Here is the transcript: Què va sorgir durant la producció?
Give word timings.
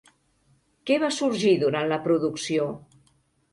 Què 0.91 0.97
va 1.03 1.09
sorgir 1.17 1.53
durant 1.65 1.93
la 1.93 2.01
producció? 2.09 2.69